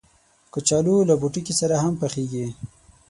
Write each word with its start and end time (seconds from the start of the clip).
کچالو 0.53 0.95
له 1.09 1.13
پوټکي 1.21 1.53
سره 1.61 1.75
هم 1.83 1.93
پخېږي 2.01 2.45